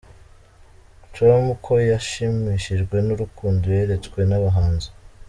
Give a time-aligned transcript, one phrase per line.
[1.13, 4.89] com ko yashimishijwe n’urukundo yeretswe n’abahanzi.